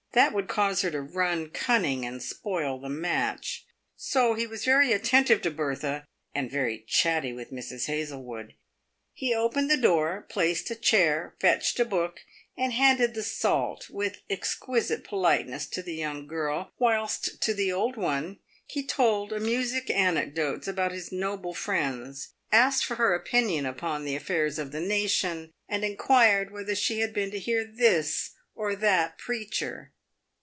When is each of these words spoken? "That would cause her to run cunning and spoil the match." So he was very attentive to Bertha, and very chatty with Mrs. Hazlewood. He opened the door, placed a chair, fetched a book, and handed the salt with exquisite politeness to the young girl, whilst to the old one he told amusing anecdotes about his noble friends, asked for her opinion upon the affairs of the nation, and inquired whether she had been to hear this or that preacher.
"That 0.21 0.33
would 0.33 0.49
cause 0.49 0.81
her 0.81 0.91
to 0.91 0.99
run 0.99 1.51
cunning 1.51 2.05
and 2.05 2.21
spoil 2.21 2.77
the 2.81 2.89
match." 2.89 3.65
So 3.95 4.33
he 4.33 4.45
was 4.45 4.65
very 4.65 4.91
attentive 4.91 5.41
to 5.43 5.49
Bertha, 5.51 6.03
and 6.35 6.51
very 6.51 6.79
chatty 6.85 7.31
with 7.31 7.49
Mrs. 7.53 7.85
Hazlewood. 7.85 8.53
He 9.13 9.33
opened 9.33 9.71
the 9.71 9.77
door, 9.77 10.25
placed 10.27 10.69
a 10.69 10.75
chair, 10.75 11.37
fetched 11.39 11.79
a 11.79 11.85
book, 11.85 12.19
and 12.57 12.73
handed 12.73 13.13
the 13.13 13.23
salt 13.23 13.89
with 13.89 14.19
exquisite 14.29 15.05
politeness 15.05 15.65
to 15.67 15.81
the 15.81 15.93
young 15.95 16.27
girl, 16.27 16.73
whilst 16.77 17.41
to 17.43 17.53
the 17.53 17.71
old 17.71 17.95
one 17.95 18.39
he 18.65 18.85
told 18.85 19.31
amusing 19.31 19.89
anecdotes 19.91 20.67
about 20.67 20.91
his 20.91 21.13
noble 21.13 21.53
friends, 21.53 22.33
asked 22.51 22.83
for 22.83 22.95
her 22.95 23.15
opinion 23.15 23.65
upon 23.65 24.03
the 24.03 24.17
affairs 24.17 24.59
of 24.59 24.73
the 24.73 24.81
nation, 24.81 25.53
and 25.69 25.85
inquired 25.85 26.51
whether 26.51 26.75
she 26.75 26.99
had 26.99 27.13
been 27.13 27.31
to 27.31 27.39
hear 27.39 27.63
this 27.63 28.31
or 28.55 28.75
that 28.75 29.17
preacher. 29.17 29.93